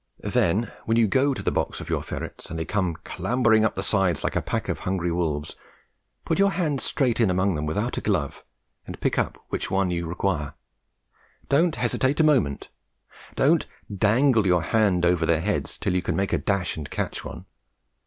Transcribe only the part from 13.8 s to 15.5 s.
dangle your hand over their